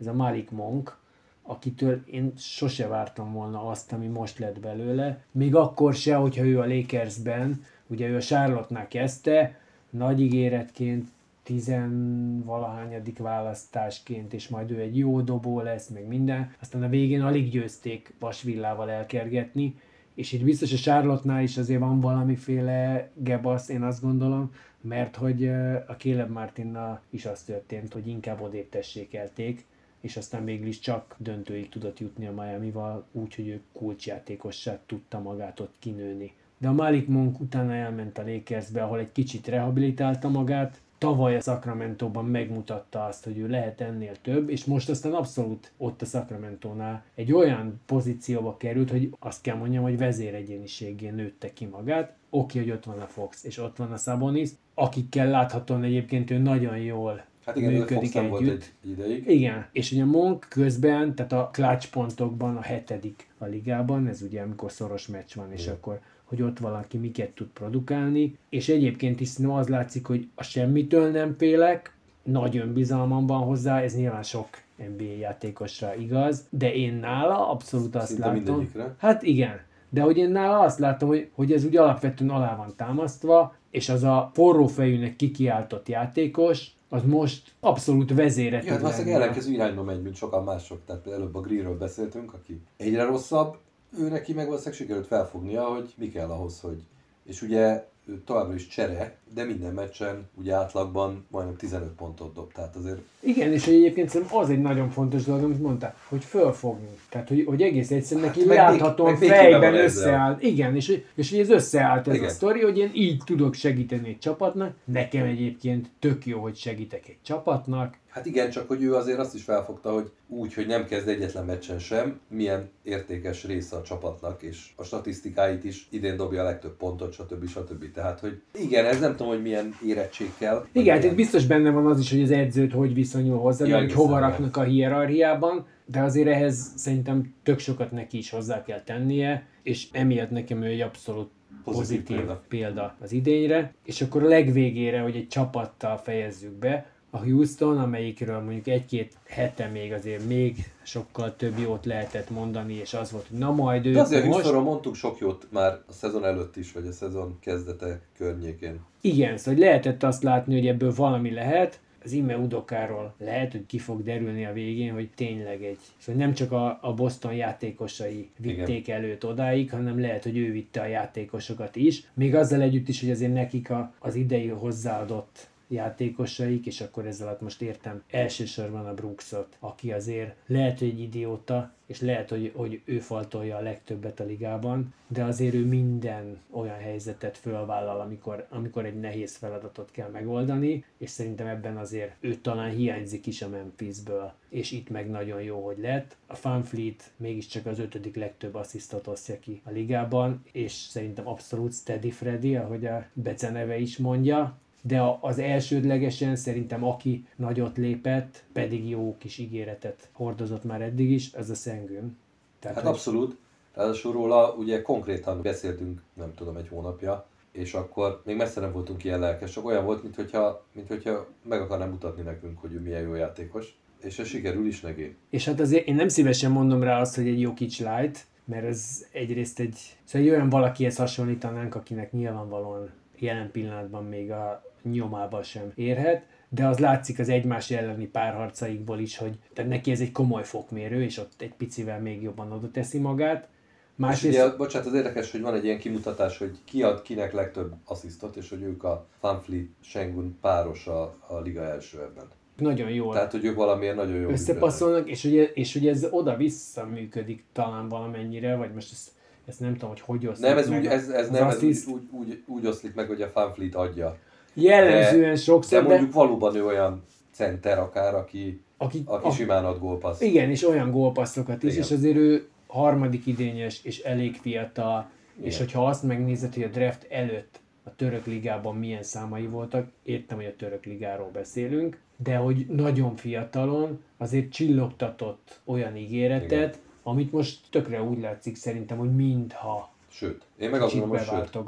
[0.00, 0.98] ez a Malik Monk,
[1.42, 5.24] akitől én sose vártam volna azt, ami most lett belőle.
[5.32, 9.58] Még akkor se, hogyha ő a Lakersben, ugye ő a Charlotte-nál kezdte,
[9.90, 11.08] nagy ígéretként,
[11.42, 16.54] tizenvalahányadik választásként, és majd ő egy jó dobó lesz, meg minden.
[16.60, 19.74] Aztán a végén alig győzték vasvillával elkergetni,
[20.14, 25.42] és itt biztos a Charlotte-nál is azért van valamiféle gebasz, én azt gondolom, mert hogy
[25.42, 29.64] ö, a Caleb Martinnal is az történt, hogy inkább odébb tessékelték,
[30.06, 35.60] és aztán végül is csak döntőig tudott jutni a Miami-val, úgyhogy ő kulcsjátékossá tudta magát
[35.60, 36.32] ott kinőni.
[36.58, 41.40] De a Malik Monk utána elment a Lakersbe, ahol egy kicsit rehabilitálta magát, tavaly a
[41.40, 47.04] Sacramento-ban megmutatta azt, hogy ő lehet ennél több, és most aztán abszolút ott a Sacramento-nál
[47.14, 52.16] egy olyan pozícióba került, hogy azt kell mondjam, hogy vezéregyéniségén nőtte ki magát.
[52.30, 56.38] Oké, hogy ott van a Fox, és ott van a Sabonis, akikkel láthatóan egyébként ő
[56.38, 58.72] nagyon jól Hát igen, működik nem volt együtt.
[58.84, 59.28] egy ideig.
[59.28, 64.40] Igen, és ugye Monk közben, tehát a clutch pontokban a hetedik a ligában, ez ugye
[64.42, 69.28] amikor szoros meccs van, és akkor hogy ott valaki miket tud produkálni, és egyébként is
[69.28, 74.48] szerintem az látszik, hogy a semmitől nem félek, nagy önbizalmam van hozzá, ez nyilván sok
[74.76, 78.42] NBA játékosra igaz, de én nála abszolút azt Szinte látom.
[78.42, 78.94] mindegyikre.
[78.98, 82.72] Hát igen, de hogy én nála azt látom, hogy, hogy ez úgy alapvetően alá van
[82.76, 89.14] támasztva, és az a forró fejűnek kikiáltott játékos, az most abszolút vezére Ja, hát valószínűleg
[89.14, 90.78] ellenkező irányba megy, mint sokan mások.
[90.86, 93.56] Tehát előbb a Greenről beszéltünk, aki egyre rosszabb,
[93.98, 96.82] ő neki meg valószínűleg sikerült felfognia, hogy mi kell ahhoz, hogy...
[97.24, 102.52] És ugye ő továbbra is csere, de minden meccsen ugye átlagban majdnem 15 pontot dob.
[102.52, 106.88] Tehát azért Igen, és egyébként szerintem az egy nagyon fontos dolog, amit mondtál, hogy fölfogni.
[107.08, 110.42] Tehát, hogy, hogy egész egyszerűen neki Hát meg láthatóan még- meg fejben összeállt.
[110.42, 112.26] Igen, és, és hogy ez összeállt ez Igen.
[112.26, 114.74] a sztori, hogy én így tudok segíteni egy csapatnak.
[114.84, 117.96] Nekem egyébként tök jó, hogy segítek egy csapatnak.
[118.16, 121.44] Hát igen, csak hogy ő azért azt is felfogta, hogy úgy, hogy nem kezd egyetlen
[121.44, 126.76] meccsen sem, milyen értékes része a csapatnak, és a statisztikáit is idén dobja a legtöbb
[126.76, 127.48] pontot, stb.
[127.48, 127.92] stb.
[127.92, 130.66] Tehát, hogy igen, ez nem tudom, hogy milyen érettség kell.
[130.72, 133.78] Igen, hát itt biztos benne van az is, hogy az edzőt hogy viszonyul hozzá, Ja,
[133.78, 138.82] hogy hova raknak a hierarchiában, de azért ehhez szerintem tök sokat neki is hozzá kell
[138.82, 141.30] tennie, és emiatt nekem ő egy abszolút
[141.64, 142.42] Pozitív pozitív, példa.
[142.48, 142.96] példa.
[143.00, 148.66] az idényre, és akkor a legvégére, hogy egy csapattal fejezzük be, a Houston, amelyikről mondjuk
[148.66, 153.52] egy-két hete még azért még sokkal több jót lehetett mondani, és az volt, hogy na
[153.52, 154.34] majd ő De azért most...
[154.34, 158.80] Houstonról mondtuk sok jót már a szezon előtt is, vagy a szezon kezdete környékén.
[159.00, 163.78] Igen, szóval lehetett azt látni, hogy ebből valami lehet, az Ime Udokáról lehet, hogy ki
[163.78, 165.78] fog derülni a végén, hogy tényleg egy.
[165.98, 170.80] Szóval nem csak a, a Boston játékosai vitték előtt odáig, hanem lehet, hogy ő vitte
[170.80, 172.02] a játékosokat is.
[172.14, 177.26] Még azzal együtt is, hogy azért nekik a, az idei hozzáadott játékosaik, és akkor ezzel
[177.26, 182.52] alatt most értem elsősorban a Brooksot, aki azért lehet, hogy egy idióta, és lehet, hogy,
[182.54, 188.46] hogy ő faltolja a legtöbbet a ligában, de azért ő minden olyan helyzetet fölvállal, amikor,
[188.50, 193.48] amikor egy nehéz feladatot kell megoldani, és szerintem ebben azért ő talán hiányzik is a
[193.48, 196.16] Memphisből, és itt meg nagyon jó, hogy lett.
[196.26, 202.10] A Fanfleet mégiscsak az ötödik legtöbb asszisztot osztja ki a ligában, és szerintem abszolút steady
[202.10, 209.16] Freddy, ahogy a beceneve is mondja, de az elsődlegesen szerintem aki nagyot lépett, pedig jó
[209.18, 212.16] kis ígéretet hordozott már eddig is, az a Szengőn.
[212.58, 213.36] Tehát, Hát hogy- abszolút.
[213.74, 219.04] Ráadásul róla ugye konkrétan beszéltünk, nem tudom, egy hónapja, és akkor még messze nem voltunk
[219.04, 223.14] ilyen lelkes, csak olyan volt, mintha, mintha meg akarná mutatni nekünk, hogy ő milyen jó
[223.14, 223.78] játékos.
[224.02, 225.16] És ez sikerül is neki.
[225.30, 229.04] És hát azért én nem szívesen mondom rá azt, hogy egy Jokic light, mert ez
[229.12, 232.90] egyrészt egy, szóval egy olyan valakihez hasonlítanánk, akinek nyilvánvalóan
[233.20, 239.16] jelen pillanatban még a nyomába sem érhet, de az látszik az egymás elleni párharcaikból is,
[239.16, 242.98] hogy tehát neki ez egy komoly fokmérő, és ott egy picivel még jobban oda teszi
[242.98, 243.48] magát.
[243.94, 244.38] Másrészt...
[244.38, 248.36] Ugye, bocsánat, az érdekes, hogy van egy ilyen kimutatás, hogy ki ad kinek legtöbb asszisztot,
[248.36, 252.24] és hogy ők a Fanfleet Sengun páros a, a liga első ebben.
[252.56, 253.12] Nagyon jó.
[253.12, 257.88] Tehát, hogy ők valamilyen nagyon jó Összepasszolnak, és ugye, és ugye ez oda-vissza működik talán
[257.88, 259.10] valamennyire, vagy most ezt,
[259.46, 262.08] ezt nem tudom, hogy hogy oszlik Nem, ez, úgy, ez, ez nem, ez úgy, úgy,
[262.10, 264.16] úgy, úgy oszlik meg, hogy a Fanfleet adja.
[264.54, 265.82] Jellemzően de, sokszor.
[265.82, 266.18] De mondjuk de...
[266.18, 270.22] valóban ő olyan center akár, aki, aki, aki a, simán ad gólpaszt.
[270.22, 271.84] Igen, és olyan gólpasszokat is, igen.
[271.84, 275.48] és azért ő harmadik idényes, és elég fiatal, igen.
[275.48, 280.36] és hogyha azt megnézed, hogy a draft előtt a török ligában milyen számai voltak, értem,
[280.36, 286.84] hogy a török ligáról beszélünk, de hogy nagyon fiatalon azért csillogtatott olyan ígéretet, Igen.
[287.08, 291.58] Amit most tökre úgy látszik szerintem, hogy mintha Sőt, én meg azt mondom, hogy sőt.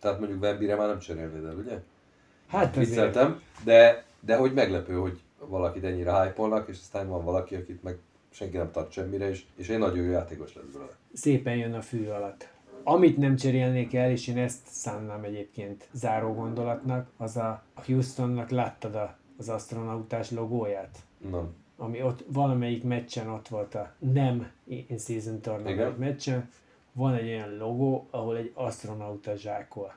[0.00, 1.82] Tehát mondjuk Wembire már nem cserélnéd el, ugye?
[2.46, 7.82] Hát Vicceltem, de, de hogy meglepő, hogy valakit ennyire hype és aztán van valaki, akit
[7.82, 7.98] meg
[8.30, 10.96] senki nem tart semmire, és, és egy nagyon jó játékos lesz belőle.
[11.12, 12.48] Szépen jön a fű alatt.
[12.82, 18.50] Amit nem cserélnék el, és én ezt szánnám egyébként záró gondolatnak, az a, a Houstonnak
[18.50, 20.98] láttad a, az astronautás logóját?
[21.30, 21.54] Nem.
[21.80, 26.50] Ami ott valamelyik meccsen ott volt a nem in-season tournament meccsen,
[26.92, 29.94] van egy olyan logó, ahol egy astronauta zsákol.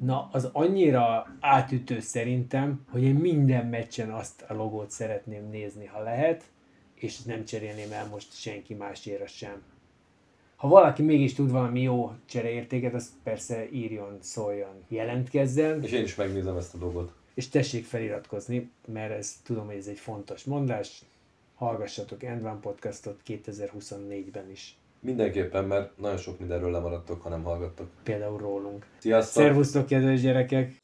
[0.00, 6.02] Na, az annyira átütő szerintem, hogy én minden meccsen azt a logót szeretném nézni, ha
[6.02, 6.44] lehet,
[6.94, 9.62] és nem cserélném el most senki másért sem.
[10.56, 15.82] Ha valaki mégis tud valami jó csereértéket, az persze írjon, szóljon, jelentkezzen.
[15.82, 17.12] És én is megnézem ezt a dolgot.
[17.36, 21.04] És tessék feliratkozni, mert ez, tudom, hogy ez egy fontos mondás.
[21.54, 24.76] Hallgassatok Endvan podcastot 2024-ben is.
[25.00, 27.88] Mindenképpen, mert nagyon sok mindenről lemaradtok, ha nem hallgattok.
[28.02, 28.86] Például rólunk.
[28.98, 29.42] Sziasztok!
[29.42, 30.82] Szervusztok, kedves gyerekek!